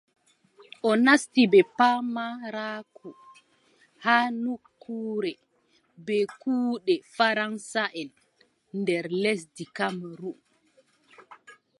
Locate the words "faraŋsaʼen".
7.15-8.09